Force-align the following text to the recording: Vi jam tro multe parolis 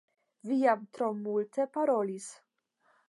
Vi 0.51 0.55
jam 0.61 0.87
tro 0.97 1.09
multe 1.27 1.67
parolis 1.77 2.27